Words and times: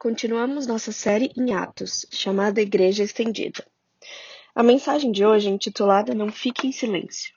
Continuamos 0.00 0.68
nossa 0.68 0.92
série 0.92 1.32
em 1.36 1.52
Atos, 1.52 2.06
chamada 2.12 2.62
Igreja 2.62 3.02
Estendida. 3.02 3.66
A 4.54 4.62
mensagem 4.62 5.10
de 5.10 5.26
hoje 5.26 5.48
é 5.48 5.50
intitulada 5.50 6.14
Não 6.14 6.30
Fique 6.30 6.68
em 6.68 6.70
Silêncio. 6.70 7.34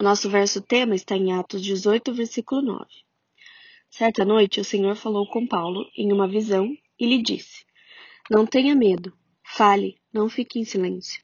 Nosso 0.00 0.30
verso 0.30 0.62
tema 0.62 0.94
está 0.94 1.14
em 1.14 1.34
Atos 1.34 1.60
18, 1.60 2.14
versículo 2.14 2.62
9. 2.62 2.86
Certa 3.90 4.24
noite, 4.24 4.58
o 4.58 4.64
Senhor 4.64 4.96
falou 4.96 5.28
com 5.28 5.46
Paulo 5.46 5.84
em 5.94 6.10
uma 6.10 6.26
visão 6.26 6.74
e 6.98 7.06
lhe 7.06 7.22
disse: 7.22 7.66
Não 8.30 8.46
tenha 8.46 8.74
medo, 8.74 9.12
fale, 9.44 10.00
não 10.10 10.26
fique 10.26 10.58
em 10.58 10.64
silêncio. 10.64 11.22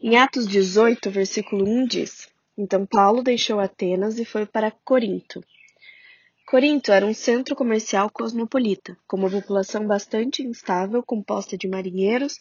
Em 0.00 0.16
Atos 0.16 0.46
18, 0.46 1.10
versículo 1.10 1.68
1 1.68 1.86
diz: 1.88 2.28
Então 2.56 2.86
Paulo 2.86 3.20
deixou 3.20 3.58
Atenas 3.58 4.20
e 4.20 4.24
foi 4.24 4.46
para 4.46 4.70
Corinto 4.70 5.42
Corinto 6.52 6.92
era 6.92 7.06
um 7.06 7.14
centro 7.14 7.56
comercial 7.56 8.10
cosmopolita, 8.10 8.94
com 9.06 9.16
uma 9.16 9.30
população 9.30 9.86
bastante 9.86 10.42
instável 10.42 11.02
composta 11.02 11.56
de 11.56 11.66
marinheiros, 11.66 12.40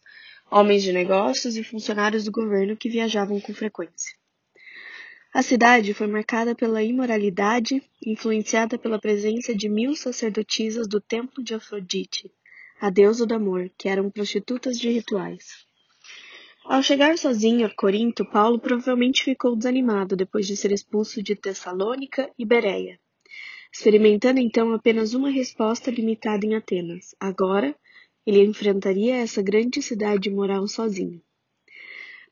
homens 0.51 0.83
de 0.83 0.91
negócios 0.91 1.55
e 1.55 1.63
funcionários 1.63 2.25
do 2.25 2.31
governo 2.31 2.75
que 2.75 2.89
viajavam 2.89 3.39
com 3.39 3.53
frequência. 3.53 4.13
A 5.33 5.41
cidade 5.41 5.93
foi 5.93 6.07
marcada 6.07 6.53
pela 6.53 6.83
imoralidade, 6.83 7.81
influenciada 8.05 8.77
pela 8.77 8.99
presença 8.99 9.55
de 9.55 9.69
mil 9.69 9.95
sacerdotisas 9.95 10.89
do 10.89 10.99
templo 10.99 11.41
de 11.41 11.53
Afrodite, 11.53 12.29
a 12.81 12.89
deusa 12.89 13.25
do 13.25 13.33
amor, 13.33 13.71
que 13.77 13.87
eram 13.87 14.11
prostitutas 14.11 14.77
de 14.77 14.89
rituais. 14.89 15.65
Ao 16.65 16.83
chegar 16.83 17.17
sozinho 17.17 17.65
a 17.65 17.73
Corinto, 17.73 18.29
Paulo 18.29 18.59
provavelmente 18.59 19.23
ficou 19.23 19.55
desanimado 19.55 20.17
depois 20.17 20.45
de 20.45 20.57
ser 20.57 20.73
expulso 20.73 21.23
de 21.23 21.33
Tessalônica 21.33 22.29
e 22.37 22.43
Bereia 22.43 22.99
experimentando 23.73 24.39
então 24.39 24.73
apenas 24.73 25.13
uma 25.13 25.29
resposta 25.29 25.89
limitada 25.89 26.45
em 26.45 26.55
Atenas. 26.55 27.15
Agora, 27.19 27.75
ele 28.25 28.43
enfrentaria 28.43 29.15
essa 29.15 29.41
grande 29.41 29.81
cidade 29.81 30.29
moral 30.29 30.67
sozinho. 30.67 31.21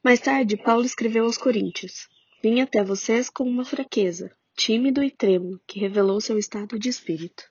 Mais 0.03 0.19
tarde, 0.19 0.57
Paulo 0.57 0.85
escreveu 0.85 1.25
aos 1.25 1.37
Coríntios: 1.37 2.07
Vim 2.43 2.61
até 2.61 2.83
vocês 2.83 3.29
com 3.29 3.43
uma 3.43 3.65
fraqueza, 3.65 4.31
tímido 4.55 5.03
e 5.03 5.09
trêmulo, 5.09 5.59
que 5.65 5.79
revelou 5.79 6.21
seu 6.21 6.37
estado 6.37 6.77
de 6.77 6.89
espírito. 6.89 7.43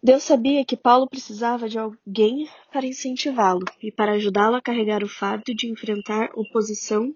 Deus 0.00 0.22
sabia 0.22 0.64
que 0.64 0.76
Paulo 0.76 1.08
precisava 1.08 1.68
de 1.68 1.76
alguém 1.76 2.48
para 2.72 2.86
incentivá-lo 2.86 3.64
e 3.82 3.90
para 3.90 4.12
ajudá-lo 4.12 4.54
a 4.54 4.62
carregar 4.62 5.02
o 5.02 5.08
fardo 5.08 5.52
de 5.52 5.68
enfrentar 5.68 6.30
oposição 6.36 7.12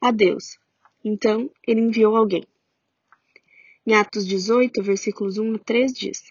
a 0.00 0.10
Deus. 0.10 0.58
Então, 1.04 1.50
ele 1.66 1.82
enviou 1.82 2.16
alguém. 2.16 2.46
Em 3.86 3.92
Atos 3.92 4.26
18, 4.26 4.82
versículos 4.82 5.36
1 5.36 5.56
a 5.56 5.58
3 5.58 5.92
diz: 5.92 6.22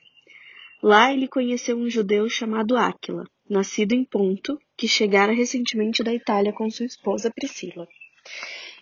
Lá 0.81 1.13
ele 1.13 1.27
conheceu 1.27 1.77
um 1.77 1.87
judeu 1.87 2.27
chamado 2.27 2.75
Áquila, 2.75 3.25
nascido 3.47 3.93
em 3.93 4.03
Ponto, 4.03 4.57
que 4.75 4.87
chegara 4.87 5.31
recentemente 5.31 6.03
da 6.03 6.11
Itália 6.11 6.51
com 6.51 6.67
sua 6.71 6.87
esposa 6.87 7.29
Priscila. 7.29 7.87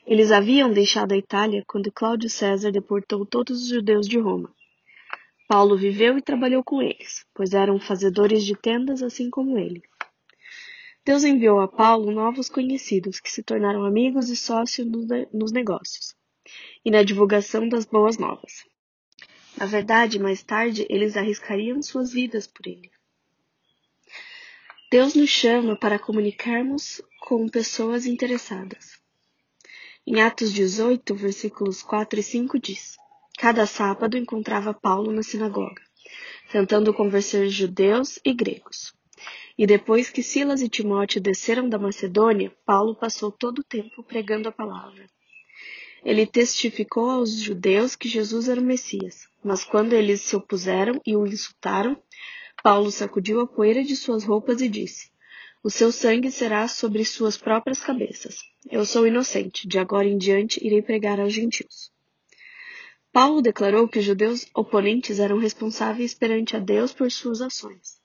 Eles 0.08 0.32
haviam 0.32 0.72
deixado 0.72 1.12
a 1.12 1.18
Itália 1.18 1.66
quando 1.68 1.92
Cláudio 1.92 2.30
César 2.30 2.72
deportou 2.72 3.26
todos 3.26 3.62
os 3.62 3.68
judeus 3.68 4.08
de 4.08 4.18
Roma. 4.18 4.50
Paulo 5.50 5.76
viveu 5.76 6.18
e 6.18 6.22
trabalhou 6.22 6.64
com 6.64 6.82
eles, 6.82 7.26
pois 7.34 7.54
eram 7.54 7.78
fazedores 7.78 8.46
de 8.46 8.56
tendas 8.56 9.04
assim 9.04 9.30
como 9.30 9.58
ele. 9.58 9.84
Deus 11.06 11.26
enviou 11.26 11.60
a 11.60 11.68
Paulo 11.68 12.10
novos 12.10 12.48
conhecidos 12.48 13.20
que 13.20 13.30
se 13.30 13.44
tornaram 13.44 13.84
amigos 13.84 14.30
e 14.30 14.36
sócios 14.38 14.88
nos 15.34 15.52
negócios 15.52 16.16
e 16.84 16.92
na 16.92 17.04
divulgação 17.04 17.68
das 17.68 17.86
boas 17.86 18.18
novas. 18.18 18.66
Na 19.58 19.66
verdade, 19.66 20.20
mais 20.20 20.42
tarde, 20.42 20.86
eles 20.90 21.18
arriscariam 21.18 21.82
suas 21.82 22.12
vidas 22.12 22.48
por 22.48 22.68
ele. 22.68 22.90
Deus 24.90 25.14
nos 25.14 25.30
chama 25.30 25.76
para 25.76 26.00
comunicarmos 26.00 27.02
com 27.22 27.48
pessoas 27.48 28.06
interessadas. 28.06 29.00
Em 30.06 30.22
Atos 30.22 30.52
18, 30.52 31.14
versículos 31.16 31.82
4 31.84 32.20
e 32.20 32.24
5 32.24 32.60
diz: 32.60 32.98
Cada 33.38 33.66
sábado 33.66 34.18
encontrava 34.18 34.74
Paulo 34.74 35.12
na 35.12 35.24
sinagoga, 35.24 35.82
tentando 36.52 36.94
convencer 36.94 37.48
judeus 37.50 38.20
e 38.26 38.34
gregos. 38.34 38.94
E 39.58 39.68
depois 39.68 40.10
que 40.10 40.24
Silas 40.24 40.62
e 40.62 40.68
Timóteo 40.68 41.22
desceram 41.22 41.70
da 41.70 41.78
Macedônia, 41.78 42.52
Paulo 42.66 42.96
passou 42.96 43.32
todo 43.32 43.60
o 43.60 43.64
tempo 43.64 44.04
pregando 44.04 44.50
a 44.50 44.52
palavra. 44.52 45.08
Ele 46.04 46.26
testificou 46.26 47.10
aos 47.10 47.32
judeus 47.32 47.96
que 47.96 48.10
Jesus 48.10 48.50
era 48.50 48.60
o 48.60 48.64
Messias, 48.64 49.28
mas 49.44 49.64
quando 49.64 49.94
eles 49.94 50.22
se 50.22 50.36
opuseram 50.36 51.00
e 51.06 51.16
o 51.16 51.28
insultaram, 51.28 52.02
Paulo 52.64 52.92
sacudiu 52.92 53.40
a 53.40 53.48
poeira 53.48 53.84
de 53.84 53.96
suas 53.96 54.24
roupas 54.24 54.62
e 54.62 54.68
disse: 54.68 55.12
O 55.64 55.70
seu 55.70 55.92
sangue 55.92 56.32
será 56.32 56.68
sobre 56.68 57.06
suas 57.06 57.38
próprias 57.38 57.80
cabeças. 57.80 58.40
Eu 58.70 58.84
sou 58.84 59.06
inocente, 59.06 59.68
de 59.68 59.78
agora 59.78 60.08
em 60.08 60.18
diante 60.18 60.66
irei 60.66 60.82
pregar 60.82 61.20
aos 61.20 61.34
gentios. 61.34 61.92
Paulo 63.12 63.42
declarou 63.42 63.88
que 63.88 64.00
os 64.00 64.06
judeus 64.06 64.48
oponentes 64.56 65.20
eram 65.20 65.38
responsáveis 65.38 66.14
perante 66.16 66.56
a 66.56 66.60
Deus 66.60 66.94
por 66.94 67.12
suas 67.12 67.42
ações. 67.42 68.01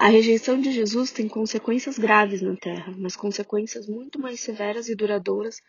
A 0.00 0.06
rejeição 0.06 0.60
de 0.60 0.70
Jesus 0.70 1.10
tem 1.10 1.26
consequências 1.26 1.98
graves 1.98 2.40
na 2.40 2.54
Terra, 2.54 2.94
mas 2.96 3.16
consequências 3.16 3.88
muito 3.88 4.16
mais 4.16 4.38
severas 4.38 4.88
e 4.88 4.94
duradouras 4.94 5.60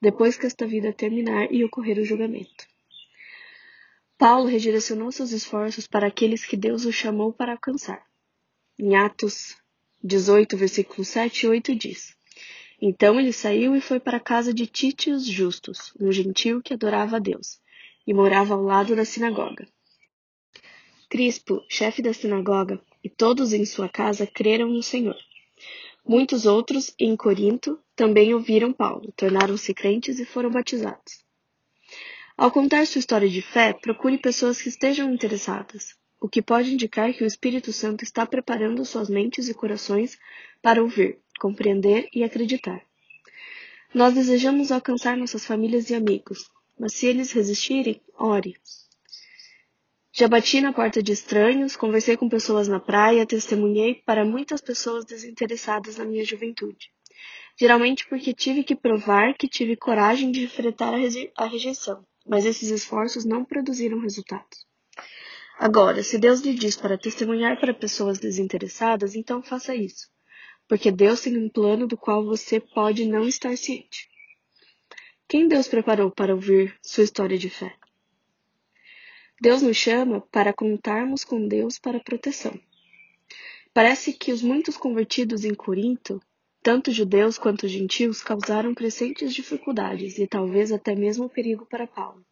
depois 0.00 0.38
que 0.38 0.46
esta 0.46 0.66
vida 0.66 0.90
terminar 0.90 1.52
e 1.52 1.62
ocorrer 1.62 1.98
o 1.98 2.04
julgamento. 2.04 2.66
Paulo 4.16 4.46
redirecionou 4.46 5.12
seus 5.12 5.32
esforços 5.32 5.86
para 5.86 6.06
aqueles 6.06 6.46
que 6.46 6.56
Deus 6.56 6.86
o 6.86 6.92
chamou 6.92 7.30
para 7.30 7.52
alcançar. 7.52 8.02
Em 8.78 8.96
Atos 8.96 9.54
18, 10.02 10.56
versículos 10.56 11.08
7 11.08 11.44
e 11.44 11.48
8 11.50 11.76
diz: 11.76 12.16
Então 12.80 13.20
ele 13.20 13.34
saiu 13.34 13.76
e 13.76 13.82
foi 13.82 14.00
para 14.00 14.16
a 14.16 14.20
casa 14.20 14.54
de 14.54 14.66
Títios 14.66 15.26
Justus, 15.26 15.92
um 16.00 16.10
gentil 16.10 16.62
que 16.62 16.72
adorava 16.72 17.16
a 17.16 17.20
Deus, 17.20 17.60
e 18.06 18.14
morava 18.14 18.54
ao 18.54 18.62
lado 18.62 18.96
da 18.96 19.04
sinagoga. 19.04 19.68
Crispo, 21.10 21.62
chefe 21.68 22.00
da 22.00 22.14
sinagoga, 22.14 22.80
e 23.04 23.10
todos 23.10 23.52
em 23.52 23.66
sua 23.66 23.88
casa 23.88 24.26
creram 24.26 24.70
no 24.70 24.82
Senhor. 24.82 25.18
Muitos 26.06 26.46
outros, 26.46 26.94
em 26.98 27.14
Corinto, 27.14 27.78
também 27.94 28.32
ouviram 28.32 28.72
Paulo, 28.72 29.12
tornaram-se 29.14 29.74
crentes 29.74 30.18
e 30.18 30.24
foram 30.24 30.50
batizados. 30.50 31.22
Ao 32.36 32.50
contar 32.50 32.86
sua 32.86 32.98
história 32.98 33.28
de 33.28 33.42
fé, 33.42 33.72
procure 33.74 34.18
pessoas 34.18 34.60
que 34.60 34.68
estejam 34.68 35.12
interessadas, 35.12 35.94
o 36.20 36.28
que 36.28 36.42
pode 36.42 36.72
indicar 36.72 37.12
que 37.12 37.22
o 37.22 37.26
Espírito 37.26 37.72
Santo 37.72 38.02
está 38.02 38.26
preparando 38.26 38.84
suas 38.84 39.08
mentes 39.08 39.48
e 39.48 39.54
corações 39.54 40.18
para 40.60 40.82
ouvir, 40.82 41.18
compreender 41.38 42.08
e 42.12 42.24
acreditar. 42.24 42.82
Nós 43.94 44.14
desejamos 44.14 44.72
alcançar 44.72 45.16
nossas 45.16 45.46
famílias 45.46 45.90
e 45.90 45.94
amigos, 45.94 46.50
mas 46.78 46.94
se 46.94 47.06
eles 47.06 47.30
resistirem, 47.30 48.00
ore. 48.18 48.56
Já 50.16 50.28
bati 50.28 50.60
na 50.60 50.72
porta 50.72 51.02
de 51.02 51.10
estranhos, 51.10 51.74
conversei 51.74 52.16
com 52.16 52.28
pessoas 52.28 52.68
na 52.68 52.78
praia, 52.78 53.26
testemunhei 53.26 53.96
para 53.96 54.24
muitas 54.24 54.60
pessoas 54.60 55.04
desinteressadas 55.04 55.96
na 55.96 56.04
minha 56.04 56.24
juventude. 56.24 56.92
Geralmente 57.58 58.06
porque 58.08 58.32
tive 58.32 58.62
que 58.62 58.76
provar 58.76 59.34
que 59.34 59.48
tive 59.48 59.74
coragem 59.74 60.30
de 60.30 60.44
enfrentar 60.44 60.94
a 61.36 61.46
rejeição, 61.46 62.06
mas 62.24 62.46
esses 62.46 62.70
esforços 62.70 63.24
não 63.24 63.44
produziram 63.44 63.98
resultados. 63.98 64.64
Agora, 65.58 66.00
se 66.04 66.16
Deus 66.16 66.42
lhe 66.42 66.54
diz 66.54 66.76
para 66.76 66.96
testemunhar 66.96 67.58
para 67.58 67.74
pessoas 67.74 68.16
desinteressadas, 68.20 69.16
então 69.16 69.42
faça 69.42 69.74
isso, 69.74 70.06
porque 70.68 70.92
Deus 70.92 71.22
tem 71.22 71.36
um 71.36 71.48
plano 71.48 71.88
do 71.88 71.96
qual 71.96 72.24
você 72.24 72.60
pode 72.60 73.04
não 73.04 73.26
estar 73.26 73.56
ciente. 73.56 74.08
Quem 75.26 75.48
Deus 75.48 75.66
preparou 75.66 76.08
para 76.08 76.32
ouvir 76.32 76.78
sua 76.80 77.02
história 77.02 77.36
de 77.36 77.50
fé? 77.50 77.74
Deus 79.40 79.62
nos 79.62 79.76
chama 79.76 80.20
para 80.30 80.52
contarmos 80.52 81.24
com 81.24 81.46
Deus 81.48 81.78
para 81.78 81.98
proteção. 81.98 82.58
Parece 83.72 84.12
que 84.12 84.32
os 84.32 84.40
muitos 84.40 84.76
convertidos 84.76 85.44
em 85.44 85.52
Corinto, 85.52 86.22
tanto 86.62 86.92
judeus 86.92 87.36
quanto 87.36 87.66
gentios, 87.66 88.22
causaram 88.22 88.72
crescentes 88.72 89.34
dificuldades 89.34 90.18
e 90.18 90.26
talvez 90.28 90.70
até 90.70 90.94
mesmo 90.94 91.28
perigo 91.28 91.66
para 91.66 91.86
Paulo. 91.86 92.24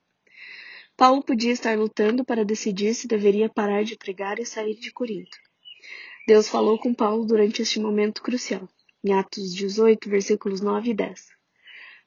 Paulo 0.96 1.22
podia 1.24 1.50
estar 1.50 1.76
lutando 1.76 2.24
para 2.24 2.44
decidir 2.44 2.94
se 2.94 3.08
deveria 3.08 3.48
parar 3.48 3.82
de 3.82 3.96
pregar 3.96 4.38
e 4.38 4.46
sair 4.46 4.76
de 4.76 4.92
Corinto. 4.92 5.36
Deus 6.26 6.48
falou 6.48 6.78
com 6.78 6.94
Paulo 6.94 7.26
durante 7.26 7.62
este 7.62 7.80
momento 7.80 8.22
crucial, 8.22 8.68
em 9.02 9.12
Atos 9.12 9.52
18, 9.52 10.08
versículos 10.08 10.60
9 10.60 10.90
e 10.90 10.94
10. 10.94 11.41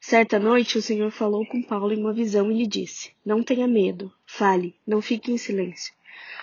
Certa 0.00 0.38
noite 0.38 0.78
o 0.78 0.82
Senhor 0.82 1.10
falou 1.10 1.44
com 1.46 1.62
Paulo 1.62 1.92
em 1.92 1.98
uma 1.98 2.12
visão 2.12 2.50
e 2.50 2.58
lhe 2.58 2.66
disse: 2.66 3.10
Não 3.24 3.42
tenha 3.42 3.66
medo, 3.66 4.12
fale, 4.24 4.74
não 4.86 5.02
fique 5.02 5.32
em 5.32 5.38
silêncio, 5.38 5.92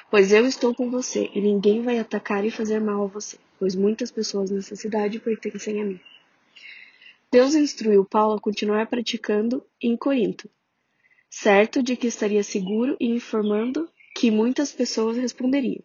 pois 0.10 0.34
eu 0.34 0.46
estou 0.46 0.76
com 0.76 0.90
você 0.90 1.30
e 1.34 1.40
ninguém 1.40 1.82
vai 1.82 1.98
atacar 2.00 2.46
e 2.46 2.52
fazer 2.52 2.82
mal 2.82 3.04
a 3.04 3.08
você, 3.08 3.38
pois 3.58 3.76
muitas 3.76 4.12
pessoas 4.12 4.52
nessa 4.52 4.76
cidade 4.76 5.20
pertencem 5.20 5.82
a 5.82 5.86
mim. 5.86 6.00
Deus 7.32 7.56
instruiu 7.56 8.04
Paulo 8.04 8.36
a 8.36 8.42
continuar 8.42 8.88
praticando 8.88 9.66
em 9.82 9.96
Corinto, 9.96 10.50
certo 11.30 11.82
de 11.82 11.96
que 11.96 12.08
estaria 12.08 12.44
seguro 12.44 12.98
e 13.00 13.08
informando 13.08 13.90
que 14.16 14.30
muitas 14.30 14.72
pessoas 14.72 15.18
responderiam. 15.18 15.84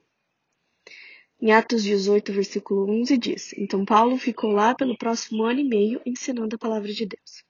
Em 1.41 1.53
Atos 1.53 1.85
18, 1.85 2.32
versículo 2.32 2.91
11 2.91 3.17
diz: 3.17 3.55
Então 3.56 3.85
Paulo 3.85 4.19
ficou 4.19 4.50
lá 4.50 4.75
pelo 4.75 4.99
próximo 4.99 5.44
ano 5.44 5.61
e 5.61 5.64
meio 5.64 6.00
ensinando 6.05 6.56
a 6.56 6.59
palavra 6.59 6.93
de 6.93 7.06
Deus. 7.06 7.48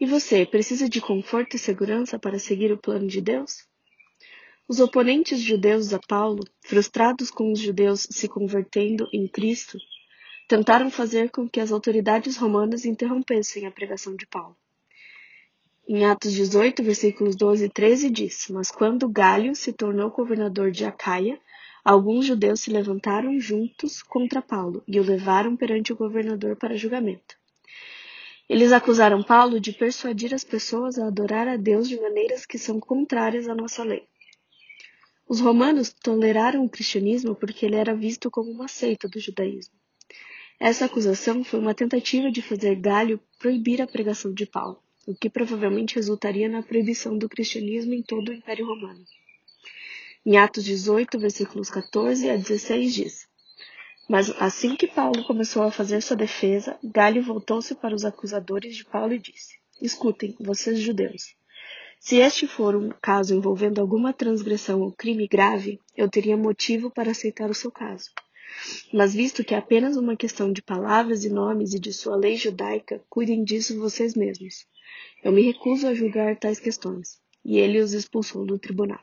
E 0.00 0.06
você, 0.06 0.44
precisa 0.44 0.88
de 0.88 1.00
conforto 1.00 1.54
e 1.54 1.58
segurança 1.58 2.18
para 2.18 2.38
seguir 2.38 2.72
o 2.72 2.78
plano 2.78 3.06
de 3.06 3.20
Deus? 3.20 3.64
Os 4.66 4.80
oponentes 4.80 5.40
judeus 5.40 5.92
a 5.92 6.00
Paulo, 6.00 6.42
frustrados 6.62 7.30
com 7.30 7.52
os 7.52 7.60
judeus 7.60 8.08
se 8.10 8.26
convertendo 8.26 9.06
em 9.12 9.28
Cristo, 9.28 9.78
tentaram 10.48 10.90
fazer 10.90 11.30
com 11.30 11.48
que 11.48 11.60
as 11.60 11.70
autoridades 11.70 12.36
romanas 12.36 12.84
interrompessem 12.84 13.66
a 13.66 13.70
pregação 13.70 14.16
de 14.16 14.26
Paulo. 14.26 14.56
Em 15.86 16.06
Atos 16.06 16.32
18, 16.32 16.82
versículos 16.82 17.36
12 17.36 17.66
e 17.66 17.68
13 17.68 18.10
diz: 18.10 18.48
Mas 18.48 18.70
quando 18.70 19.08
Galho 19.08 19.54
se 19.54 19.72
tornou 19.72 20.10
governador 20.10 20.70
de 20.70 20.84
Acaia, 20.84 21.38
alguns 21.84 22.24
judeus 22.24 22.60
se 22.60 22.70
levantaram 22.70 23.38
juntos 23.38 24.02
contra 24.02 24.40
Paulo 24.40 24.82
e 24.88 24.98
o 24.98 25.04
levaram 25.04 25.54
perante 25.54 25.92
o 25.92 25.96
governador 25.96 26.56
para 26.56 26.76
julgamento. 26.76 27.36
Eles 28.48 28.72
acusaram 28.72 29.22
Paulo 29.22 29.58
de 29.58 29.72
persuadir 29.72 30.34
as 30.34 30.44
pessoas 30.44 30.98
a 30.98 31.06
adorar 31.06 31.48
a 31.48 31.56
Deus 31.56 31.88
de 31.88 31.98
maneiras 31.98 32.44
que 32.44 32.58
são 32.58 32.78
contrárias 32.78 33.48
à 33.48 33.54
nossa 33.54 33.82
lei. 33.82 34.06
Os 35.26 35.40
romanos 35.40 35.92
toleraram 35.92 36.64
o 36.64 36.68
cristianismo 36.68 37.34
porque 37.34 37.64
ele 37.64 37.76
era 37.76 37.94
visto 37.94 38.30
como 38.30 38.50
uma 38.50 38.68
seita 38.68 39.08
do 39.08 39.18
judaísmo. 39.18 39.74
Essa 40.60 40.84
acusação 40.84 41.42
foi 41.42 41.58
uma 41.58 41.74
tentativa 41.74 42.30
de 42.30 42.42
fazer 42.42 42.74
Galho 42.76 43.18
proibir 43.38 43.80
a 43.80 43.86
pregação 43.86 44.32
de 44.32 44.44
Paulo, 44.44 44.78
o 45.06 45.14
que 45.14 45.30
provavelmente 45.30 45.94
resultaria 45.94 46.48
na 46.48 46.62
proibição 46.62 47.16
do 47.16 47.28
cristianismo 47.28 47.94
em 47.94 48.02
todo 48.02 48.28
o 48.28 48.34
Império 48.34 48.66
Romano. 48.66 49.04
Em 50.24 50.36
Atos 50.36 50.64
18, 50.64 51.18
versículos 51.18 51.70
14 51.70 52.28
a 52.28 52.36
16 52.36 52.94
diz: 52.94 53.23
Mas 54.08 54.30
assim 54.38 54.76
que 54.76 54.86
Paulo 54.86 55.24
começou 55.24 55.62
a 55.62 55.70
fazer 55.70 56.02
sua 56.02 56.16
defesa, 56.16 56.78
Galho 56.82 57.22
voltou-se 57.22 57.74
para 57.74 57.94
os 57.94 58.04
acusadores 58.04 58.76
de 58.76 58.84
Paulo 58.84 59.14
e 59.14 59.18
disse: 59.18 59.56
Escutem, 59.80 60.36
vocês 60.38 60.78
judeus. 60.78 61.34
Se 61.98 62.16
este 62.16 62.46
for 62.46 62.76
um 62.76 62.90
caso 63.00 63.34
envolvendo 63.34 63.80
alguma 63.80 64.12
transgressão 64.12 64.82
ou 64.82 64.92
crime 64.92 65.26
grave, 65.26 65.80
eu 65.96 66.06
teria 66.08 66.36
motivo 66.36 66.90
para 66.90 67.12
aceitar 67.12 67.48
o 67.48 67.54
seu 67.54 67.70
caso. 67.70 68.10
Mas 68.92 69.14
visto 69.14 69.42
que 69.42 69.54
é 69.54 69.58
apenas 69.58 69.96
uma 69.96 70.14
questão 70.14 70.52
de 70.52 70.60
palavras 70.60 71.24
e 71.24 71.30
nomes 71.30 71.72
e 71.72 71.80
de 71.80 71.92
sua 71.92 72.14
lei 72.14 72.36
judaica, 72.36 73.02
cuidem 73.08 73.42
disso 73.42 73.80
vocês 73.80 74.14
mesmos. 74.14 74.66
Eu 75.22 75.32
me 75.32 75.40
recuso 75.42 75.86
a 75.86 75.94
julgar 75.94 76.36
tais 76.36 76.60
questões. 76.60 77.18
E 77.42 77.58
ele 77.58 77.80
os 77.80 77.92
expulsou 77.92 78.44
do 78.44 78.58
tribunal. 78.58 79.00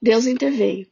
Deus 0.00 0.26
interveio. 0.26 0.86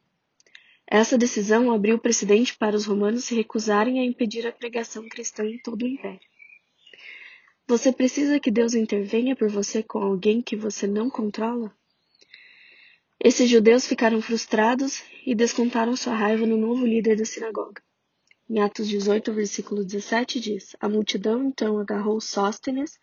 Essa 0.91 1.19
decisão 1.19 1.71
abriu 1.71 1.99
precedente 1.99 2.57
para 2.57 2.75
os 2.75 2.85
romanos 2.85 3.25
se 3.25 3.35
recusarem 3.35 3.99
a 3.99 4.03
impedir 4.03 4.47
a 4.47 4.51
pregação 4.51 5.07
cristã 5.07 5.45
em 5.45 5.59
todo 5.59 5.83
o 5.83 5.87
império. 5.87 6.19
Você 7.67 7.93
precisa 7.93 8.39
que 8.39 8.49
Deus 8.49 8.73
intervenha 8.73 9.35
por 9.35 9.49
você 9.49 9.83
com 9.83 9.99
alguém 9.99 10.41
que 10.41 10.55
você 10.55 10.87
não 10.87 11.07
controla? 11.07 11.71
Esses 13.19 13.47
judeus 13.47 13.85
ficaram 13.85 14.19
frustrados 14.19 15.03
e 15.23 15.35
descontaram 15.35 15.95
sua 15.95 16.15
raiva 16.15 16.47
no 16.47 16.57
novo 16.57 16.83
líder 16.87 17.17
da 17.17 17.25
sinagoga. 17.25 17.83
Em 18.49 18.59
Atos 18.59 18.87
18, 18.87 19.31
versículo 19.31 19.85
17 19.85 20.39
diz: 20.39 20.75
A 20.79 20.89
multidão 20.89 21.43
então 21.43 21.77
agarrou 21.77 22.19
Sóstenes, 22.19 22.99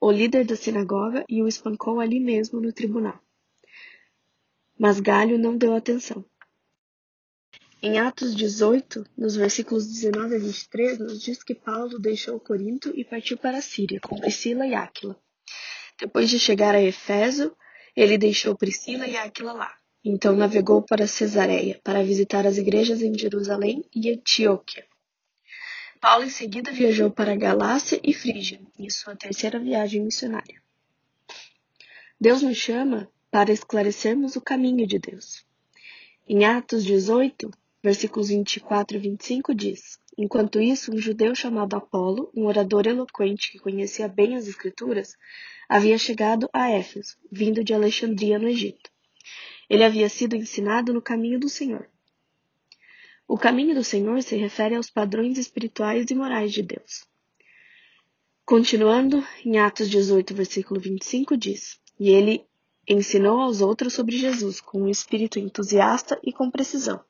o 0.00 0.10
líder 0.10 0.46
da 0.46 0.56
sinagoga, 0.56 1.26
e 1.28 1.42
o 1.42 1.48
espancou 1.48 2.00
ali 2.00 2.20
mesmo 2.20 2.58
no 2.58 2.72
tribunal. 2.72 3.20
Mas 4.78 4.98
Galho 4.98 5.38
não 5.38 5.58
deu 5.58 5.74
atenção. 5.74 6.24
Em 7.80 7.96
Atos 8.00 8.34
18, 8.34 9.06
nos 9.16 9.36
versículos 9.36 9.86
19 9.86 10.34
a 10.34 10.38
23, 10.40 10.98
nos 10.98 11.22
diz 11.22 11.44
que 11.44 11.54
Paulo 11.54 12.00
deixou 12.00 12.40
Corinto 12.40 12.92
e 12.96 13.04
partiu 13.04 13.38
para 13.38 13.58
a 13.58 13.62
Síria 13.62 14.00
com 14.00 14.18
Priscila 14.18 14.66
e 14.66 14.74
Áquila. 14.74 15.16
Depois 15.96 16.28
de 16.28 16.40
chegar 16.40 16.74
a 16.74 16.82
Efeso, 16.82 17.56
ele 17.94 18.18
deixou 18.18 18.56
Priscila 18.56 19.06
e 19.06 19.16
Aquila 19.16 19.52
lá. 19.52 19.72
Então 20.04 20.34
navegou 20.34 20.82
para 20.82 21.06
Cesareia 21.06 21.80
para 21.84 22.02
visitar 22.02 22.48
as 22.48 22.56
igrejas 22.56 23.00
em 23.00 23.16
Jerusalém 23.16 23.84
e 23.94 24.10
Antioquia. 24.10 24.84
Paulo 26.00 26.24
em 26.24 26.30
seguida 26.30 26.72
viajou 26.72 27.12
para 27.12 27.36
Galácia 27.36 28.00
e 28.02 28.12
Frígia, 28.12 28.60
em 28.76 28.90
sua 28.90 29.14
terceira 29.14 29.58
viagem 29.60 30.02
missionária. 30.02 30.60
Deus 32.20 32.42
nos 32.42 32.56
chama 32.56 33.08
para 33.30 33.52
esclarecermos 33.52 34.34
o 34.34 34.40
caminho 34.40 34.84
de 34.84 34.98
Deus. 34.98 35.46
Em 36.28 36.44
Atos 36.44 36.84
18, 36.84 37.50
versículos 37.82 38.28
24 38.28 38.96
e 38.96 39.00
25 39.00 39.54
diz: 39.54 39.98
Enquanto 40.16 40.60
isso, 40.60 40.92
um 40.92 40.98
judeu 40.98 41.34
chamado 41.34 41.76
Apolo, 41.76 42.30
um 42.34 42.46
orador 42.46 42.86
eloquente 42.86 43.52
que 43.52 43.58
conhecia 43.58 44.08
bem 44.08 44.34
as 44.34 44.48
Escrituras, 44.48 45.16
havia 45.68 45.96
chegado 45.96 46.48
a 46.52 46.70
Éfeso, 46.70 47.16
vindo 47.30 47.62
de 47.62 47.72
Alexandria, 47.72 48.38
no 48.38 48.48
Egito. 48.48 48.90
Ele 49.70 49.84
havia 49.84 50.08
sido 50.08 50.34
ensinado 50.34 50.92
no 50.92 51.00
caminho 51.00 51.38
do 51.38 51.48
Senhor. 51.48 51.88
O 53.28 53.38
caminho 53.38 53.74
do 53.74 53.84
Senhor 53.84 54.22
se 54.22 54.34
refere 54.34 54.74
aos 54.74 54.90
padrões 54.90 55.38
espirituais 55.38 56.10
e 56.10 56.14
morais 56.14 56.52
de 56.52 56.62
Deus. 56.62 57.06
Continuando, 58.44 59.22
em 59.44 59.58
Atos 59.58 59.90
18, 59.90 60.34
versículo 60.34 60.80
25, 60.80 61.36
diz: 61.36 61.78
E 62.00 62.10
ele 62.10 62.44
ensinou 62.88 63.40
aos 63.40 63.60
outros 63.60 63.92
sobre 63.92 64.16
Jesus 64.16 64.60
com 64.60 64.82
um 64.82 64.88
espírito 64.88 65.38
entusiasta 65.38 66.18
e 66.24 66.32
com 66.32 66.50
precisão 66.50 67.04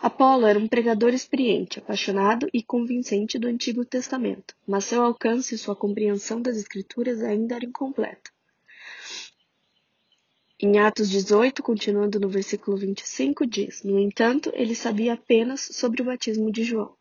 Apolo 0.00 0.46
era 0.46 0.58
um 0.58 0.68
pregador 0.68 1.14
experiente, 1.14 1.78
apaixonado 1.78 2.48
e 2.52 2.62
convincente 2.62 3.38
do 3.38 3.48
Antigo 3.48 3.84
Testamento, 3.84 4.54
mas 4.66 4.84
seu 4.84 5.02
alcance 5.02 5.54
e 5.54 5.58
sua 5.58 5.74
compreensão 5.74 6.42
das 6.42 6.56
Escrituras 6.56 7.22
ainda 7.22 7.56
era 7.56 7.64
incompleta. 7.64 8.30
Em 10.60 10.78
Atos 10.78 11.10
18, 11.10 11.62
continuando 11.62 12.20
no 12.20 12.28
versículo 12.28 12.76
25, 12.76 13.46
diz: 13.46 13.82
No 13.82 13.98
entanto, 13.98 14.50
ele 14.54 14.74
sabia 14.74 15.14
apenas 15.14 15.60
sobre 15.72 16.00
o 16.00 16.04
batismo 16.04 16.50
de 16.50 16.64
João. 16.64 16.96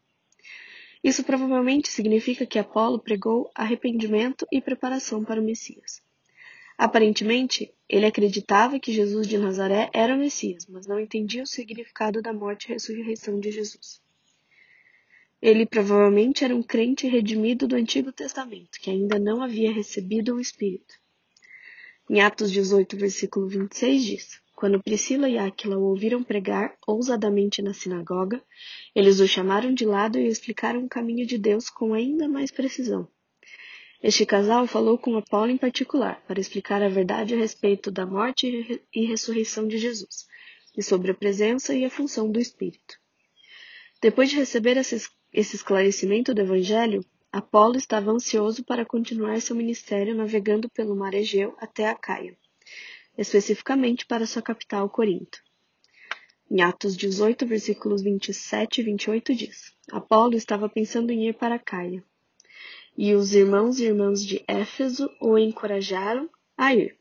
Isso 1.03 1.23
provavelmente 1.23 1.89
significa 1.89 2.45
que 2.45 2.57
Apolo 2.57 2.99
pregou 2.99 3.51
arrependimento 3.53 4.47
e 4.51 4.61
preparação 4.61 5.23
para 5.23 5.41
o 5.41 5.43
Messias. 5.43 6.01
Aparentemente, 6.83 7.73
ele 7.87 8.05
acreditava 8.05 8.77
que 8.77 8.91
Jesus 8.91 9.25
de 9.25 9.37
Nazaré 9.37 9.89
era 9.93 10.13
o 10.13 10.17
Messias, 10.17 10.65
mas 10.67 10.85
não 10.85 10.99
entendia 10.99 11.41
o 11.41 11.47
significado 11.47 12.21
da 12.21 12.33
morte 12.33 12.65
e 12.65 12.73
ressurreição 12.73 13.39
de 13.39 13.51
Jesus. 13.51 14.01
Ele 15.41 15.65
provavelmente 15.65 16.43
era 16.43 16.53
um 16.53 16.61
crente 16.61 17.07
redimido 17.07 17.69
do 17.69 17.77
Antigo 17.77 18.11
Testamento, 18.11 18.81
que 18.81 18.89
ainda 18.89 19.17
não 19.17 19.41
havia 19.41 19.71
recebido 19.71 20.35
o 20.35 20.41
Espírito. 20.41 20.93
Em 22.09 22.19
Atos 22.19 22.51
18, 22.51 22.97
versículo 22.97 23.47
26 23.47 24.03
diz: 24.03 24.41
Quando 24.53 24.83
Priscila 24.83 25.29
e 25.29 25.37
Áquila 25.37 25.77
o 25.77 25.83
ouviram 25.83 26.21
pregar 26.21 26.75
ousadamente 26.85 27.61
na 27.61 27.73
sinagoga, 27.73 28.43
eles 28.93 29.21
o 29.21 29.27
chamaram 29.27 29.73
de 29.73 29.85
lado 29.85 30.19
e 30.19 30.27
explicaram 30.27 30.83
o 30.83 30.89
caminho 30.89 31.25
de 31.25 31.37
Deus 31.37 31.69
com 31.69 31.93
ainda 31.93 32.27
mais 32.27 32.51
precisão. 32.51 33.07
Este 34.03 34.25
casal 34.25 34.67
falou 34.67 34.97
com 34.97 35.15
Apolo 35.17 35.49
em 35.49 35.57
particular 35.57 36.21
para 36.27 36.37
explicar 36.37 36.83
a 36.83 36.89
verdade 36.89 37.33
a 37.33 37.37
respeito 37.37 37.89
da 37.89 38.05
morte 38.05 38.85
e 38.93 39.05
ressurreição 39.05 39.65
de 39.65 39.77
Jesus 39.77 40.27
e 40.75 40.83
sobre 40.83 41.11
a 41.11 41.15
presença 41.15 41.73
e 41.73 41.85
a 41.85 41.89
função 41.89 42.29
do 42.29 42.37
Espírito. 42.37 42.99
Depois 44.01 44.29
de 44.29 44.35
receber 44.35 44.75
esse 44.75 45.55
esclarecimento 45.55 46.33
do 46.33 46.41
Evangelho, 46.41 47.05
Apolo 47.31 47.77
estava 47.77 48.11
ansioso 48.11 48.61
para 48.65 48.85
continuar 48.85 49.39
seu 49.39 49.55
ministério 49.55 50.13
navegando 50.13 50.69
pelo 50.69 50.97
mar 50.97 51.13
Egeu 51.13 51.55
até 51.57 51.87
a 51.87 51.95
Caia, 51.95 52.37
especificamente 53.17 54.05
para 54.05 54.27
sua 54.27 54.41
capital, 54.41 54.89
Corinto. 54.89 55.39
Em 56.51 56.61
Atos 56.61 56.97
18, 56.97 57.45
versículos 57.45 58.03
27 58.03 58.81
e 58.81 58.83
28 58.83 59.33
diz: 59.33 59.73
Apolo 59.89 60.35
estava 60.35 60.67
pensando 60.67 61.09
em 61.09 61.29
ir 61.29 61.35
para 61.35 61.57
Caia, 61.57 62.03
e 62.97 63.13
os 63.13 63.33
irmãos 63.33 63.79
e 63.79 63.85
irmãs 63.85 64.25
de 64.25 64.43
Éfeso 64.47 65.09
o 65.19 65.37
encorajaram 65.37 66.29
a 66.57 66.73
ir. 66.75 66.97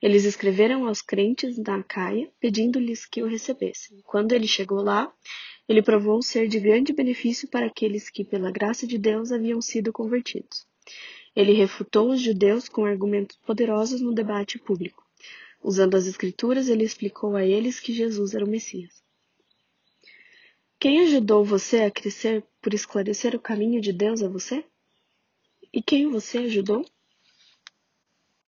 Eles 0.00 0.24
escreveram 0.24 0.86
aos 0.86 1.00
crentes 1.00 1.58
da 1.58 1.82
Caia, 1.82 2.30
pedindo-lhes 2.38 3.06
que 3.06 3.22
o 3.22 3.26
recebessem. 3.26 4.00
Quando 4.04 4.32
ele 4.32 4.46
chegou 4.46 4.82
lá, 4.82 5.12
ele 5.68 5.82
provou 5.82 6.22
ser 6.22 6.48
de 6.48 6.60
grande 6.60 6.92
benefício 6.92 7.48
para 7.48 7.66
aqueles 7.66 8.08
que, 8.08 8.24
pela 8.24 8.50
graça 8.50 8.86
de 8.86 8.98
Deus, 8.98 9.32
haviam 9.32 9.60
sido 9.60 9.92
convertidos. 9.92 10.66
Ele 11.34 11.52
refutou 11.52 12.10
os 12.10 12.20
judeus 12.20 12.68
com 12.68 12.84
argumentos 12.84 13.36
poderosos 13.38 14.00
no 14.00 14.14
debate 14.14 14.58
público. 14.58 15.04
Usando 15.62 15.96
as 15.96 16.06
Escrituras, 16.06 16.68
ele 16.68 16.84
explicou 16.84 17.34
a 17.34 17.44
eles 17.44 17.80
que 17.80 17.92
Jesus 17.92 18.34
era 18.34 18.44
o 18.44 18.48
Messias. 18.48 19.02
Quem 20.78 21.00
ajudou 21.00 21.44
você 21.44 21.82
a 21.82 21.90
crescer 21.90 22.44
por 22.60 22.72
esclarecer 22.72 23.34
o 23.34 23.40
caminho 23.40 23.80
de 23.80 23.92
Deus 23.92 24.22
a 24.22 24.28
você? 24.28 24.64
E 25.72 25.82
quem 25.82 26.10
você 26.10 26.38
ajudou? 26.38 26.84